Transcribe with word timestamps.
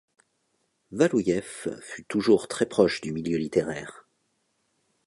Valoueïv 0.89 1.69
fut 1.79 2.05
toujours 2.05 2.47
très 2.47 2.65
proche 2.65 3.01
du 3.01 3.11
milieu 3.13 3.37
littéraire. 3.37 4.07